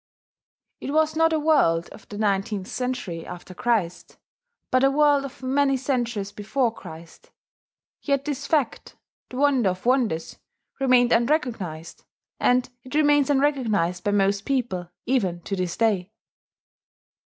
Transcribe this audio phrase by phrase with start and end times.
[0.79, 4.17] It was not a world of the nineteenth century after Christ,
[4.71, 7.29] but a world of many centuries before Christ:
[8.01, 8.95] yet this fact
[9.29, 10.39] the wonder of wonders
[10.79, 12.03] remained unrecognized;
[12.39, 16.11] and it remains unrecognized by most people even to this day.